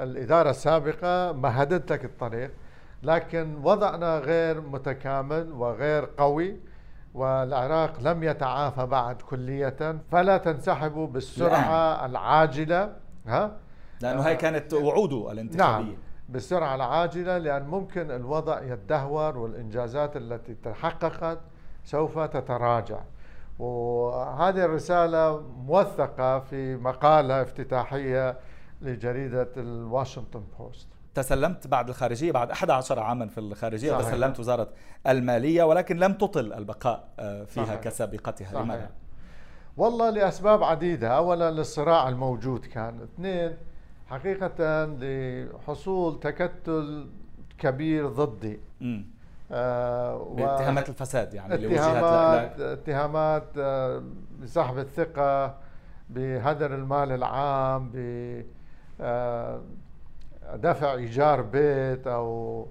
الإدارة 0.00 0.50
السابقة 0.50 1.32
مهدت 1.32 1.92
لك 1.92 2.04
الطريق 2.04 2.50
لكن 3.02 3.56
وضعنا 3.62 4.18
غير 4.18 4.60
متكامل 4.60 5.52
وغير 5.52 6.08
قوي 6.18 6.56
والعراق 7.14 8.00
لم 8.00 8.22
يتعافى 8.22 8.86
بعد 8.86 9.22
كلية. 9.22 9.98
فلا 10.12 10.36
تنسحبوا 10.36 11.06
بالسرعة 11.06 12.06
العاجلة. 12.06 12.92
ها؟ 13.26 13.56
لأنه 14.00 14.22
هاي 14.22 14.36
كانت 14.36 14.74
وعوده 14.74 15.32
الانتخابية. 15.32 15.84
نعم 15.86 16.07
بالسرعة 16.28 16.74
العاجلة 16.74 17.38
لأن 17.38 17.66
ممكن 17.66 18.10
الوضع 18.10 18.62
يتدهور 18.62 19.38
والإنجازات 19.38 20.16
التي 20.16 20.54
تحققت 20.54 21.38
سوف 21.84 22.18
تتراجع 22.18 23.00
وهذه 23.58 24.64
الرسالة 24.64 25.40
موثقة 25.40 26.38
في 26.38 26.76
مقالة 26.76 27.42
افتتاحية 27.42 28.38
لجريدة 28.82 29.48
الواشنطن 29.56 30.42
بوست 30.58 30.88
تسلمت 31.14 31.66
بعد 31.66 31.88
الخارجية 31.88 32.32
بعد 32.32 32.50
11 32.50 33.00
عاما 33.00 33.26
في 33.26 33.38
الخارجية 33.38 33.92
صحيح. 33.92 34.08
تسلمت 34.08 34.40
وزارة 34.40 34.68
المالية 35.06 35.62
ولكن 35.62 35.96
لم 35.96 36.12
تطل 36.12 36.52
البقاء 36.52 37.08
آه، 37.18 37.44
فيها 37.44 37.64
صحيح. 37.64 37.80
كسابقتها 37.80 38.62
لماذا؟ 38.62 38.90
والله 39.76 40.10
لأسباب 40.10 40.62
عديدة 40.62 41.08
أولا 41.08 41.50
للصراع 41.50 42.08
الموجود 42.08 42.64
كان 42.64 43.00
اثنين 43.02 43.56
حقيقة 44.10 44.84
لحصول 44.84 46.20
تكتل 46.20 47.06
كبير 47.58 48.08
ضدي. 48.08 48.60
آه 49.52 50.34
اتهامات 50.38 50.88
الفساد 50.88 51.34
يعني 51.34 51.54
اتهامات 51.54 52.60
اتهامات 52.60 53.44
آه 53.58 54.02
بسحب 54.42 54.78
الثقة 54.78 55.54
بهدر 56.10 56.74
المال 56.74 57.12
العام 57.12 57.90
بدفع 60.52 60.92
آه 60.92 60.96
إيجار 60.96 61.42
بيت 61.42 62.06
أو 62.06 62.66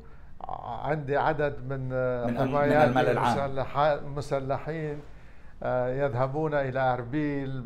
عندي 0.84 1.18
عدد 1.18 1.56
من 1.70 1.90
من, 2.28 2.38
حمايات 2.38 2.90
من 2.90 2.98
المال 2.98 3.50
العام. 3.50 4.16
مسلحين 4.16 5.00
آه، 5.64 5.90
يذهبون 6.06 6.54
إلى 6.54 6.80
أربيل 6.94 7.66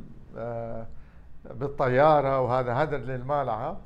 آه، 1.50 1.54
بالطيارة 1.54 2.42
وهذا 2.42 2.74
هدر 2.74 2.98
للمالعة 2.98 3.78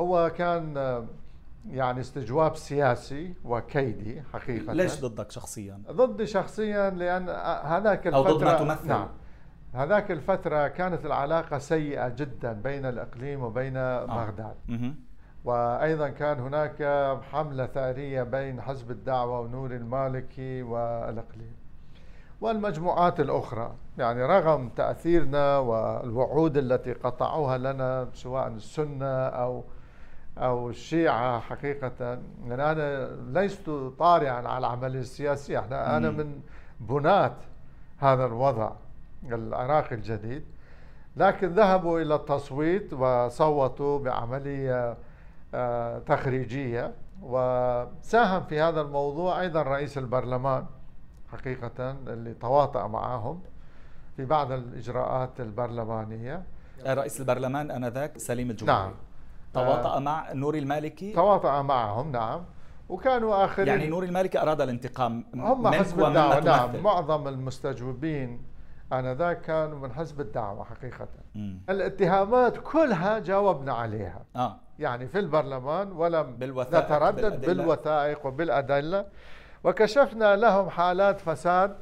هو 0.00 0.32
كان 0.36 0.76
يعني 1.70 2.00
استجواب 2.00 2.56
سياسي 2.56 3.34
وكيدي 3.44 4.22
حقيقة. 4.22 4.72
ليش 4.72 5.00
ضدك 5.00 5.30
شخصيا؟ 5.30 5.82
ضدي 5.90 6.26
شخصيا 6.26 6.90
لأن 6.90 7.28
هذاك 7.64 8.06
الفترة 8.06 8.28
أو 8.30 8.36
ضد 8.36 8.44
ما 8.44 8.54
تمثل. 8.58 8.88
نعم. 8.88 9.08
هذاك 9.74 10.10
الفترة 10.10 10.68
كانت 10.68 11.06
العلاقة 11.06 11.58
سيئة 11.58 12.08
جدا 12.08 12.52
بين 12.52 12.86
الإقليم 12.86 13.42
وبين 13.42 13.76
آه. 13.76 14.06
بغداد. 14.06 14.56
وأيضا 15.44 16.08
كان 16.08 16.40
هناك 16.40 16.82
حملة 17.32 17.66
ثأرية 17.66 18.22
بين 18.22 18.60
حزب 18.60 18.90
الدعوة 18.90 19.40
ونور 19.40 19.70
المالكي 19.70 20.62
والإقليم. 20.62 21.56
والمجموعات 22.44 23.20
الأخرى. 23.20 23.72
يعني 23.98 24.22
رغم 24.22 24.68
تأثيرنا 24.68 25.58
والوعود 25.58 26.56
التي 26.56 26.92
قطعوها 26.92 27.58
لنا 27.58 28.08
سواء 28.14 28.48
السنة 28.48 29.26
أو 29.26 29.64
أو 30.38 30.70
الشيعة 30.70 31.40
حقيقة 31.40 32.18
يعني 32.46 32.70
أنا 32.72 33.08
لست 33.32 33.70
طارئا 33.98 34.32
على 34.32 34.58
العملية 34.58 35.00
السياسية 35.00 35.58
أنا, 35.58 35.96
أنا 35.96 36.10
من 36.10 36.40
بناة 36.80 37.34
هذا 37.98 38.26
الوضع 38.26 38.72
العراقي 39.24 39.94
الجديد. 39.94 40.44
لكن 41.16 41.48
ذهبوا 41.48 42.00
إلى 42.00 42.14
التصويت 42.14 42.92
وصوتوا 42.92 43.98
بعملية 43.98 44.96
آه، 45.54 45.98
تخريجية. 45.98 46.94
وساهم 47.22 48.42
في 48.44 48.60
هذا 48.60 48.80
الموضوع 48.80 49.40
أيضا 49.40 49.62
رئيس 49.62 49.98
البرلمان. 49.98 50.66
حقيقة 51.34 51.90
اللي 51.90 52.34
تواطأ 52.34 52.86
معهم 52.86 53.42
في 54.16 54.24
بعض 54.24 54.52
الإجراءات 54.52 55.40
البرلمانية. 55.40 56.42
رئيس 56.86 57.20
البرلمان 57.20 57.70
آنذاك 57.70 58.18
سليم 58.18 58.50
الجمهوري. 58.50 58.82
نعم. 58.82 58.92
تواطأ 59.54 59.98
مع 59.98 60.32
نور 60.32 60.54
المالكي؟ 60.54 61.12
تواطأ 61.12 61.62
معهم 61.62 62.12
نعم. 62.12 62.44
وكانوا 62.88 63.44
آخرين 63.44 63.68
يعني 63.68 63.86
نور 63.86 64.02
المالكي 64.04 64.42
أراد 64.42 64.60
الانتقام 64.60 65.24
هم 65.34 65.68
حزب 65.68 66.04
الدعوة 66.04 66.40
نعم. 66.40 66.82
معظم 66.82 67.28
المستجوبين 67.28 68.42
آنذاك 68.92 69.40
كانوا 69.40 69.78
من 69.78 69.92
حزب 69.92 70.20
الدعوة 70.20 70.64
حقيقة. 70.64 71.08
مم. 71.34 71.60
الاتهامات 71.70 72.56
كلها 72.58 73.18
جاوبنا 73.18 73.72
عليها. 73.72 74.24
آه. 74.36 74.56
يعني 74.78 75.08
في 75.08 75.18
البرلمان 75.18 75.92
ولم 75.92 76.36
بالوثائق 76.36 76.84
نتردد 76.84 77.20
بالأدلة. 77.20 77.54
بالوثائق 77.54 78.26
وبالأدلة. 78.26 79.06
وكشفنا 79.64 80.36
لهم 80.36 80.70
حالات 80.70 81.20
فساد 81.20 81.76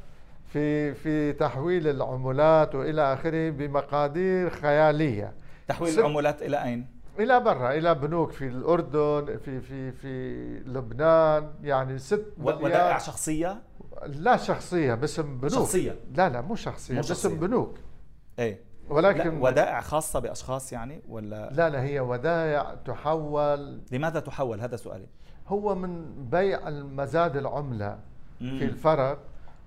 في 0.46 0.94
في 0.94 1.32
تحويل 1.32 1.88
العملات 1.88 2.74
وإلى 2.74 3.12
آخره 3.12 3.50
بمقادير 3.50 4.50
خيالية. 4.50 5.34
تحويل 5.68 5.98
العملات 5.98 6.42
إلى 6.42 6.64
أين؟ 6.64 6.86
إلى 7.18 7.40
برا 7.40 7.72
إلى 7.72 7.94
بنوك 7.94 8.32
في 8.32 8.46
الأردن 8.46 9.38
في 9.44 9.60
في 9.60 9.92
في 9.92 10.44
لبنان 10.66 11.50
يعني 11.62 11.98
ست 11.98 12.26
ودائع 12.38 12.98
شخصية؟ 12.98 13.62
لا 14.06 14.36
شخصية 14.36 14.94
باسم 14.94 15.38
بنوك. 15.38 15.52
شخصية؟ 15.52 15.96
لا 16.14 16.28
لا 16.28 16.40
مو 16.40 16.54
شخصية, 16.54 16.94
مو 16.94 17.02
شخصية. 17.02 17.28
باسم 17.28 17.40
بنوك. 17.40 17.78
إيه. 18.38 18.60
ولكن 18.88 19.40
ودائع 19.42 19.80
خاصة 19.80 20.18
بأشخاص 20.20 20.72
يعني 20.72 21.02
ولا؟ 21.08 21.50
لا 21.52 21.70
لا 21.70 21.82
هي 21.82 22.00
ودائع 22.00 22.74
تحول. 22.74 23.80
لماذا 23.92 24.20
تحول؟ 24.20 24.60
هذا 24.60 24.76
سؤالي. 24.76 25.06
هو 25.52 25.74
من 25.74 26.14
بيع 26.30 26.68
المزاد 26.68 27.36
العملة. 27.36 27.98
في 28.38 28.64
الفرق 28.64 29.18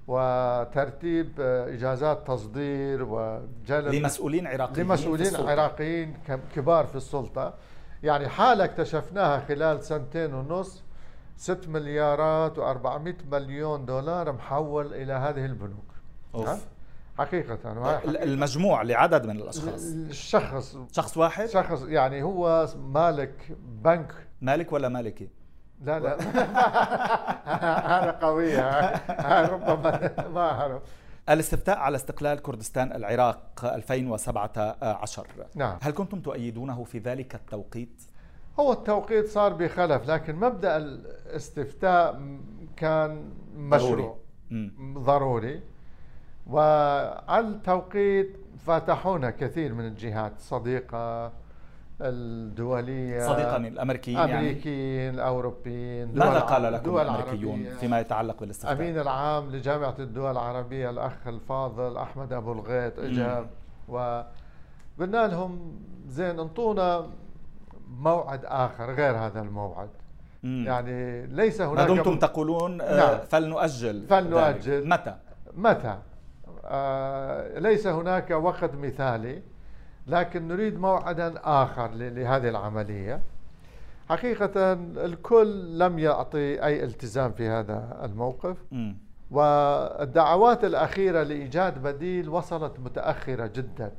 وترتيب 0.07 1.31
إجازات 1.39 2.27
تصدير 2.27 3.03
وجلب 3.03 3.93
لمسؤولين 3.93 4.47
عراقيين 4.47 4.87
لمسؤولين 4.87 5.35
عراقيين 5.35 6.17
كبار 6.55 6.85
في 6.85 6.95
السلطة. 6.95 7.53
يعني 8.03 8.27
حالة 8.27 8.63
اكتشفناها 8.63 9.39
خلال 9.39 9.83
سنتين 9.83 10.33
ونص 10.33 10.83
6 11.37 11.69
مليارات 11.69 12.55
و400 12.55 13.31
مليون 13.31 13.85
دولار 13.85 14.31
محول 14.31 14.93
إلى 14.93 15.13
هذه 15.13 15.45
البنوك. 15.45 15.85
أوف. 16.35 16.65
حقيقة 17.17 17.57
المجموع 18.05 18.81
لعدد 18.81 19.25
من 19.25 19.37
الأشخاص. 19.37 19.83
الشخص 19.85 20.77
شخص 20.91 21.17
واحد؟ 21.17 21.45
شخص 21.45 21.81
يعني 21.81 22.23
هو 22.23 22.67
مالك 22.93 23.57
بنك. 23.83 24.13
مالك 24.41 24.73
ولا 24.73 24.89
مالكي؟ 24.89 25.29
لا 25.81 25.99
لا. 25.99 26.17
هذا 28.01 28.11
قوية 28.11 28.91
ربما 29.53 30.11
ما 30.27 30.51
أعرف 30.51 30.81
الاستفتاء 31.29 31.77
على 31.77 31.95
استقلال 31.95 32.41
كردستان 32.41 32.91
العراق 32.91 33.65
2017 33.65 35.27
نعم. 35.55 35.77
هل 35.81 35.91
كنتم 35.91 36.19
تؤيدونه 36.21 36.83
في 36.83 36.99
ذلك 36.99 37.35
التوقيت؟ 37.35 38.03
هو 38.59 38.73
التوقيت 38.73 39.27
صار 39.27 39.53
بخلف 39.53 40.09
لكن 40.09 40.35
مبدأ 40.35 40.77
الاستفتاء 40.77 42.21
كان 42.77 43.29
مشروع. 43.55 44.17
ضروري, 44.51 44.71
ضروري. 44.97 45.61
وعلى 46.47 47.47
التوقيت 47.47 48.37
فاتحونا 48.65 49.29
كثير 49.29 49.73
من 49.73 49.87
الجهات 49.87 50.39
صديقة 50.39 51.31
الدولية 52.01 53.27
صديقا 53.27 53.57
الأمريكيين 53.57 54.19
الأمريكيين 54.19 54.99
يعني 54.99 55.09
الأوروبيين 55.09 56.15
ماذا 56.15 56.39
قال 56.39 56.73
لكم 56.73 56.97
الأمريكيون 56.97 57.65
فيما 57.79 57.99
يتعلق 57.99 58.39
بالاستفتاء؟ 58.39 58.73
أمين 58.73 58.99
العام 58.99 59.51
لجامعة 59.51 59.95
الدول 59.99 60.31
العربية 60.31 60.89
الأخ 60.89 61.27
الفاضل 61.27 61.97
أحمد 61.97 62.33
أبو 62.33 62.51
الغيط 62.51 62.99
إجا 62.99 63.45
وقلنا 63.87 65.27
لهم 65.27 65.79
زين 66.07 66.39
انطونا 66.39 67.07
موعد 67.89 68.45
آخر 68.45 68.93
غير 68.93 69.17
هذا 69.17 69.41
الموعد 69.41 69.89
مم. 70.43 70.63
يعني 70.67 71.27
ليس 71.27 71.61
هناك 71.61 71.89
ما 71.89 71.95
دمتم 71.95 72.19
تقولون 72.19 72.81
آه، 72.81 72.97
نعم. 72.97 73.25
فلنؤجل 73.25 74.05
فلنؤجل 74.09 74.89
متى؟ 74.89 75.15
متى؟ 75.53 75.97
آه 76.65 77.59
ليس 77.59 77.87
هناك 77.87 78.31
وقت 78.31 78.75
مثالي 78.75 79.41
لكن 80.07 80.47
نريد 80.47 80.79
موعدا 80.79 81.33
آخر 81.43 81.91
لهذه 81.91 82.49
العملية 82.49 83.21
حقيقة 84.09 84.73
الكل 85.05 85.79
لم 85.79 85.99
يعطي 85.99 86.63
أي 86.65 86.83
التزام 86.83 87.31
في 87.31 87.47
هذا 87.47 87.99
الموقف 88.03 88.57
م. 88.71 88.93
والدعوات 89.31 90.63
الأخيرة 90.63 91.23
لإيجاد 91.23 91.83
بديل 91.83 92.29
وصلت 92.29 92.79
متأخرة 92.79 93.47
جدا 93.55 93.91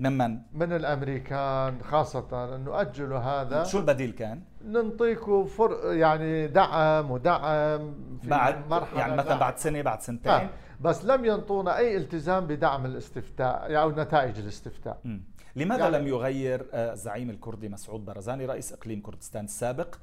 ممن؟ 0.00 0.38
من 0.52 0.72
الأمريكان 0.72 1.82
خاصة 1.82 2.54
أنه 2.56 2.80
أجلوا 2.80 3.18
هذا 3.18 3.64
شو 3.64 3.78
البديل 3.78 4.10
كان؟ 4.12 4.40
ننطيكم 4.64 5.44
فر 5.44 5.92
يعني 5.92 6.46
دعم 6.46 7.10
ودعم 7.10 7.94
في 8.22 8.28
بعد 8.28 8.68
مرحلة 8.70 9.00
يعني 9.00 9.16
مثلا 9.16 9.38
بعد 9.38 9.58
سنة 9.58 9.82
بعد 9.82 10.00
سنتين 10.00 10.32
آه. 10.32 10.48
بس 10.80 11.04
لم 11.04 11.24
ينطونا 11.24 11.76
أي 11.76 11.96
التزام 11.96 12.46
بدعم 12.46 12.86
الاستفتاء 12.86 13.82
أو 13.82 13.90
نتائج 13.90 14.38
الاستفتاء 14.38 14.98
م. 15.04 15.18
لماذا 15.58 15.80
يعني 15.82 15.98
لم 15.98 16.06
يغير 16.06 16.66
آه، 16.72 16.92
الزعيم 16.92 17.30
الكردي 17.30 17.68
مسعود 17.68 18.04
برزاني 18.04 18.46
رئيس 18.46 18.72
إقليم 18.72 19.00
كردستان 19.00 19.44
السابق؟ 19.44 19.94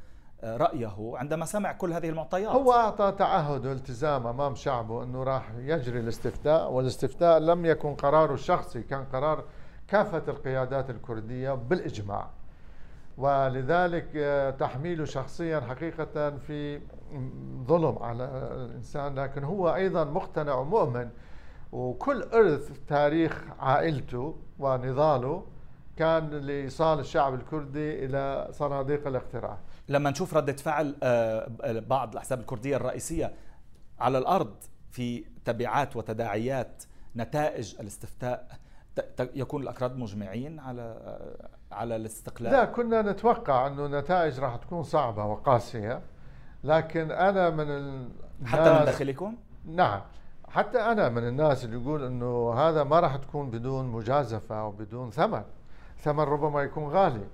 آه، 0.42 0.58
رأيه 0.58 1.14
عندما 1.16 1.46
سمع 1.46 1.72
كل 1.72 1.94
هذه 1.94 2.10
المعطيات. 2.10 2.52
هو 2.52 2.74
أعطى 2.74 3.14
تعهد 3.20 3.66
والتزام 3.66 4.28
أمام 4.28 4.56
شعبه 4.56 5.04
أنه 5.04 5.24
راح 5.24 5.52
يجري 5.58 6.00
الاستفتاء 6.00 6.72
والاستفتاء 6.72 7.40
لم 7.40 7.66
يكن 7.66 7.96
قراره 7.96 8.34
الشخصي 8.34 8.82
كان 8.82 9.06
قرار 9.14 9.44
كافة 9.88 10.24
القيادات 10.28 10.90
الكردية 10.90 11.52
بالإجماع. 11.52 12.30
ولذلك 13.18 14.08
آه، 14.16 14.50
تحميله 14.50 15.06
شخصيا 15.06 15.60
حقيقة 15.60 16.38
في 16.38 16.82
ظلم 17.68 17.98
على 18.02 18.24
الإنسان 18.66 19.16
لكن 19.16 19.44
هو 19.44 19.76
أيضا 19.76 20.04
مقتنع 20.04 20.54
ومؤمن 20.54 21.10
وكل 21.76 22.24
إرث 22.24 22.72
تاريخ 22.88 23.44
عائلته 23.60 24.36
ونضاله 24.60 25.44
كان 25.98 26.30
لإيصال 26.30 27.00
الشعب 27.00 27.34
الكردي 27.34 28.06
إلى 28.06 28.48
صناديق 28.52 29.08
الاقتراع 29.08 29.58
لما 29.90 30.10
نشوف 30.10 30.34
ردة 30.34 30.54
فعل 30.54 30.96
آه، 31.04 31.50
بعض 31.80 32.12
الأحزاب 32.12 32.40
الكردية 32.40 32.76
الرئيسية 32.76 33.34
على 34.00 34.18
الأرض 34.18 34.56
في 34.92 35.26
تبعات 35.46 35.96
وتداعيات 35.96 36.84
نتائج 37.16 37.76
الاستفتاء 37.80 38.48
يكون 39.20 39.64
الأكراد 39.64 39.98
مجمعين 39.98 40.60
على 40.60 40.82
آه، 40.82 41.76
على 41.76 41.96
الاستقلال؟ 41.96 42.52
لا 42.52 42.66
كنا 42.66 43.02
نتوقع 43.02 43.68
أنه 43.68 43.86
النتائج 43.86 44.40
راح 44.40 44.56
تكون 44.56 44.84
صعبة 44.84 45.26
وقاسية 45.26 46.02
لكن 46.64 47.12
أنا 47.12 47.50
من 47.50 48.10
حتى 48.46 48.80
من 48.80 48.86
داخلكم؟ 48.86 49.36
نعم 49.66 50.02
حتى 50.56 50.80
أنا 50.80 51.10
من 51.10 51.28
الناس 51.28 51.66
اللي 51.66 51.82
يقول 51.82 52.04
إنه 52.04 52.54
هذا 52.54 52.84
ما 52.84 53.00
راح 53.00 53.16
تكون 53.16 53.50
بدون 53.50 53.86
مجازفة 53.86 54.62
أو 54.62 54.72
بدون 54.72 55.10
ثمن 55.10 55.44
ثمن 55.98 56.24
ربما 56.24 56.62
يكون 56.62 56.88
غالي. 56.88 57.28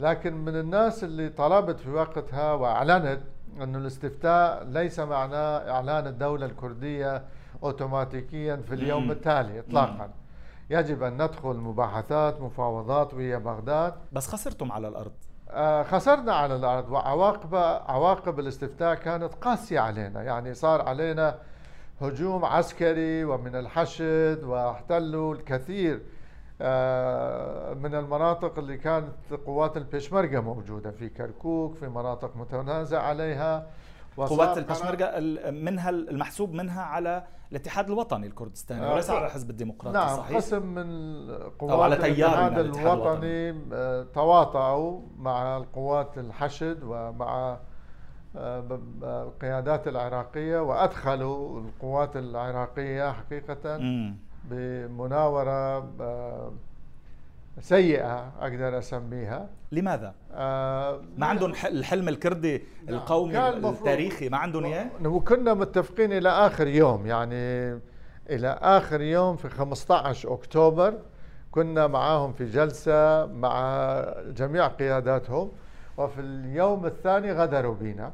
لكن 0.00 0.44
من 0.44 0.56
الناس 0.56 1.04
اللي 1.04 1.28
طلبت 1.28 1.80
في 1.80 1.90
وقتها 1.90 2.52
وأعلنت 2.52 3.20
إنه 3.62 3.78
الاستفتاء 3.78 4.64
ليس 4.64 5.00
معناه 5.00 5.70
إعلان 5.70 6.06
الدولة 6.06 6.46
الكردية 6.46 7.24
اوتوماتيكيا 7.62 8.56
في 8.56 8.74
اليوم 8.74 9.10
التالي 9.10 9.60
اطلاقا. 9.60 10.10
يجب 10.70 11.02
أن 11.02 11.22
ندخل 11.22 11.56
مباحثات 11.56 12.40
مفاوضات 12.40 13.14
ويا 13.14 13.38
بغداد. 13.38 13.94
بس 14.12 14.28
خسرتم 14.28 14.72
على 14.72 14.88
الأرض. 14.88 15.12
آه، 15.50 15.82
خسرنا 15.82 16.34
على 16.34 16.56
الأرض 16.56 16.90
وعواقب 16.90 17.54
عواقب 17.88 18.40
الاستفتاء 18.40 18.94
كانت 18.94 19.34
قاسية 19.34 19.80
علينا. 19.80 20.22
يعني 20.22 20.54
صار 20.54 20.88
علينا 20.88 21.38
هجوم 22.00 22.44
عسكري 22.44 23.24
ومن 23.24 23.56
الحشد 23.56 24.40
واحتلوا 24.44 25.34
الكثير 25.34 26.02
آه، 26.60 27.74
من 27.74 27.94
المناطق 27.94 28.58
اللي 28.58 28.76
كانت 28.76 29.32
قوات 29.46 29.76
البشمركة 29.76 30.40
موجودة 30.40 30.90
في 30.90 31.08
كركوك 31.08 31.74
في 31.74 31.88
مناطق 31.88 32.36
متنازع 32.36 33.02
عليها 33.02 33.66
قوات 34.16 34.58
البشمركة 34.58 35.20
منها 35.50 35.90
المحسوب 35.90 36.52
منها 36.52 36.82
على 36.82 37.24
الاتحاد 37.52 37.86
الوطني 37.86 38.26
الكردستاني 38.26 38.92
وليس 38.92 39.10
على 39.10 39.26
الحزب 39.26 39.50
الديمقراطي 39.50 39.98
نعم 39.98 40.16
صحيح؟ 40.16 40.36
قسم 40.36 40.62
من 40.62 41.28
قوات 41.58 41.92
الاتحاد 41.92 42.58
الوطني 42.58 43.64
آه، 43.72 44.02
تواطؤوا 44.14 45.00
مع 45.18 45.56
القوات 45.56 46.18
الحشد 46.18 46.82
ومع 46.82 47.26
آه، 47.52 47.60
القيادات 48.36 49.88
العراقية 49.88 50.58
وأدخلوا 50.58 51.60
القوات 51.60 52.16
العراقية 52.16 53.12
حقيقة 53.12 53.80
بمناورة 54.50 55.78
آه، 56.00 56.52
سيئة 57.60 58.32
أقدر 58.40 58.78
أسميها 58.78 59.48
لماذا؟ 59.72 60.14
آه 60.32 61.00
ما 61.18 61.26
عندهم 61.26 61.52
الحلم 61.64 62.08
الكردي 62.08 62.62
نعم. 62.86 62.94
القومي 62.94 63.48
التاريخي 63.48 64.28
ما 64.28 64.36
عندهم 64.36 64.64
إياه؟ 64.64 64.90
وكنا 65.04 65.54
متفقين 65.54 66.12
إلى 66.12 66.28
آخر 66.28 66.66
يوم 66.66 67.06
يعني 67.06 67.80
إلى 68.30 68.58
آخر 68.62 69.00
يوم 69.00 69.36
في 69.36 69.48
15 69.48 70.32
أكتوبر 70.34 70.94
كنا 71.50 71.86
معاهم 71.86 72.32
في 72.32 72.44
جلسة 72.44 73.26
مع 73.26 74.04
جميع 74.28 74.66
قياداتهم 74.66 75.50
وفي 75.96 76.20
اليوم 76.20 76.86
الثاني 76.86 77.32
غدروا 77.32 77.74
بنا 77.74 78.12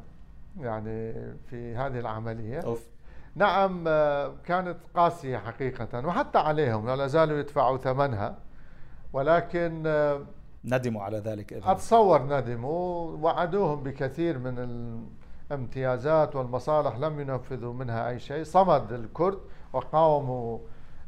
يعني 0.59 1.13
في 1.49 1.75
هذه 1.75 1.99
العملية 1.99 2.59
أوف. 2.59 2.87
نعم 3.35 3.83
آه، 3.87 4.33
كانت 4.45 4.77
قاسية 4.95 5.37
حقيقة 5.37 6.07
وحتى 6.07 6.37
عليهم 6.37 6.89
لا 6.89 7.07
زالوا 7.07 7.37
يدفعوا 7.39 7.77
ثمنها 7.77 8.37
ولكن 9.13 9.83
آه، 9.87 10.21
ندموا 10.65 11.03
على 11.03 11.17
ذلك 11.17 11.53
إذن. 11.53 11.69
أتصور 11.69 12.21
ندموا 12.37 13.11
وعدوهم 13.11 13.83
بكثير 13.83 14.39
من 14.39 14.55
الامتيازات 15.51 16.35
والمصالح 16.35 16.97
لم 16.97 17.19
ينفذوا 17.19 17.73
منها 17.73 18.09
أي 18.09 18.19
شيء 18.19 18.43
صمد 18.43 18.93
الكرد 18.93 19.39
وقاوموا 19.73 20.59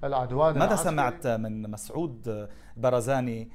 العدوان 0.03 0.59
ماذا. 0.59 0.75
سمعت 0.75 1.27
من 1.27 1.71
مسعود 1.71 2.47
برزاني 2.77 3.49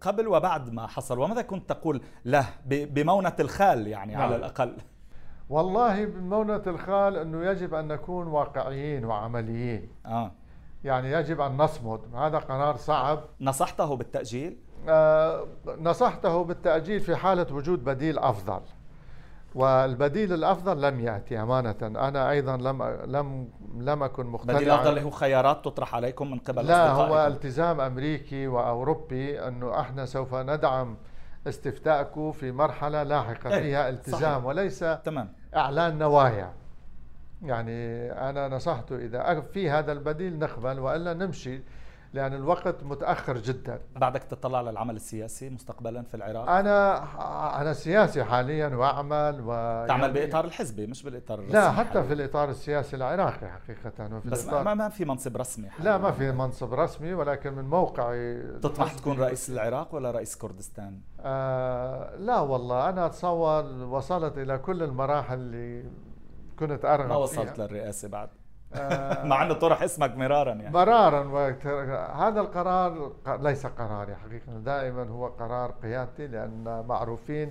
قبل 0.00 0.28
وبعد 0.28 0.72
ما 0.72 0.86
حصل 0.86 1.18
وماذا 1.18 1.42
كنت 1.42 1.68
تقول 1.68 2.00
له 2.24 2.46
بمونة 2.66 3.36
الخال 3.40 3.86
يعني 3.86 4.12
نعم. 4.12 4.22
على 4.22 4.36
الأقل 4.36 4.76
والله 5.50 6.04
بمونة 6.04 6.62
الخال 6.66 7.16
أنه 7.16 7.44
يجب 7.44 7.74
أن 7.74 7.88
نكون 7.88 8.26
واقعيين 8.26 9.04
وعمليين 9.04 9.88
آه. 10.06 10.32
يعني 10.84 11.12
يجب 11.12 11.40
أن 11.40 11.56
نصمد 11.56 12.00
هذا 12.14 12.38
قرار 12.38 12.76
صعب 12.76 13.20
نصحته 13.40 13.96
بالتأجيل؟ 13.96 14.56
آه 14.88 15.46
نصحته 15.78 16.44
بالتأجيل 16.44 17.00
في 17.00 17.16
حالة 17.16 17.54
وجود 17.54 17.84
بديل 17.84 18.18
أفضل 18.18 18.60
والبديل 19.54 20.32
الأفضل 20.32 20.82
لم 20.82 21.00
يأتي 21.00 21.42
أمانة 21.42 21.76
أنا 21.82 22.30
أيضا 22.30 22.56
لم 22.56 22.82
لم 23.06 23.48
لم 23.78 24.02
أكن 24.02 24.26
مقتنعا 24.26 24.56
البديل 24.58 24.74
الافضل 24.74 24.98
هو 24.98 25.10
خيارات 25.10 25.64
تطرح 25.64 25.94
عليكم 25.94 26.30
من 26.30 26.38
قبل 26.38 26.66
لا 26.66 26.90
هو 26.90 27.26
التزام 27.26 27.80
أمريكي 27.80 28.46
وأوروبي 28.46 29.48
أنه 29.48 29.80
إحنا 29.80 30.06
سوف 30.06 30.34
ندعم 30.34 30.96
استفتاءكم 31.46 32.32
في 32.32 32.52
مرحلة 32.52 33.02
لاحقة 33.02 33.50
إيه 33.54 33.60
فيها 33.62 33.88
التزام 33.88 34.20
صحيح. 34.20 34.44
وليس 34.44 34.78
تمام. 35.04 35.32
إعلان 35.56 35.98
نوايا 35.98 36.52
يعني 37.42 38.12
أنا 38.12 38.48
نصحته 38.48 38.96
إذا 38.96 39.40
في 39.40 39.70
هذا 39.70 39.92
البديل 39.92 40.38
نقبل 40.38 40.80
وإلا 40.80 41.14
نمشي 41.14 41.62
لأن 42.14 42.34
الوقت 42.34 42.84
متأخر 42.84 43.38
جدا 43.38 43.80
بعدك 43.96 44.22
تطلع 44.22 44.60
للعمل 44.60 44.96
السياسي 44.96 45.50
مستقبلا 45.50 46.02
في 46.02 46.14
العراق؟ 46.14 46.50
أنا 46.50 47.60
أنا 47.60 47.72
سياسي 47.72 48.24
حاليا 48.24 48.68
وأعمل 48.68 49.40
و 49.40 49.50
تعمل 49.88 50.02
يعني 50.02 50.12
بإطار 50.12 50.44
الحزبي 50.44 50.86
مش 50.86 51.02
بالإطار 51.02 51.38
الرسمي 51.38 51.54
لا 51.60 51.72
حتى 51.72 51.88
حاليا. 51.88 52.02
في 52.02 52.12
الإطار 52.12 52.50
السياسي 52.50 52.96
العراقي 52.96 53.48
حقيقة 53.48 54.16
وفي 54.16 54.28
بس 54.30 54.46
ما, 54.46 54.74
ما 54.74 54.88
في 54.88 55.04
منصب 55.04 55.36
رسمي 55.36 55.70
حاليا. 55.70 55.84
لا 55.90 55.98
ما 55.98 56.10
في 56.10 56.32
منصب 56.32 56.74
رسمي 56.74 57.14
ولكن 57.14 57.52
من 57.52 57.64
موقعي 57.64 58.42
تطمح 58.62 58.92
تكون 58.92 59.20
رئيس 59.20 59.50
العراق 59.50 59.94
ولا 59.94 60.10
رئيس 60.10 60.36
كردستان؟ 60.36 61.00
آه 61.20 62.16
لا 62.16 62.40
والله 62.40 62.88
أنا 62.88 63.06
أتصور 63.06 63.64
وصلت 63.64 64.38
إلى 64.38 64.58
كل 64.58 64.82
المراحل 64.82 65.34
اللي 65.38 65.90
كنت 66.58 66.84
أرغب 66.84 67.08
ما 67.08 67.16
وصلت 67.16 67.48
فيها. 67.56 67.66
للرئاسة 67.66 68.08
بعد 68.08 68.28
مع 69.24 69.42
إنه 69.42 69.54
طرح 69.54 69.82
اسمك 69.82 70.16
مرارا 70.16 70.52
يعني. 70.52 70.74
مرارا 70.74 71.50
هذا 72.14 72.40
القرار 72.40 73.12
ليس 73.26 73.66
قراري 73.66 74.14
حقيقة 74.14 74.58
دائما 74.58 75.08
هو 75.08 75.26
قرار 75.26 75.70
قيادتي 75.82 76.26
لأن 76.26 76.84
معروفين 76.88 77.50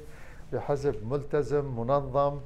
بحزب 0.53 1.07
ملتزم 1.07 1.79
منظم 1.79 2.39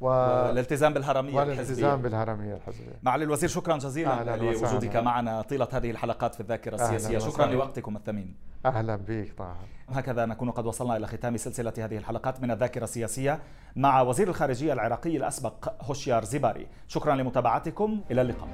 و... 0.00 0.06
والالتزام 0.06 0.94
بالهرمية 0.94 1.34
والالتزام 1.34 2.02
بالهرمية 2.02 2.54
الحزبية. 2.54 2.98
معالي 3.02 3.24
الوزير 3.24 3.48
شكرا 3.48 3.76
جزيلا. 3.76 4.36
لوجودك 4.36 4.96
معنا 4.96 5.42
طيلة 5.42 5.68
هذه 5.72 5.90
الحلقات 5.90 6.34
في 6.34 6.40
الذاكرة 6.40 6.74
السياسية. 6.74 7.18
شكرا 7.18 7.46
لوقتكم 7.46 7.96
الثمين. 7.96 8.34
أهلا 8.66 8.96
بك 8.96 9.32
طه. 9.38 9.56
هكذا 9.88 10.26
نكون 10.26 10.50
قد 10.50 10.66
وصلنا 10.66 10.96
إلى 10.96 11.06
ختام 11.06 11.36
سلسلة 11.36 11.72
هذه 11.78 11.96
الحلقات 11.96 12.42
من 12.42 12.50
الذاكرة 12.50 12.84
السياسية 12.84 13.38
مع 13.76 14.00
وزير 14.00 14.28
الخارجية 14.28 14.72
العراقي 14.72 15.16
الأسبق 15.16 15.72
هوشيار 15.82 16.24
زيباري. 16.24 16.66
شكرا 16.88 17.14
لمتابعتكم. 17.14 18.00
إلى 18.10 18.20
اللقاء. 18.20 18.48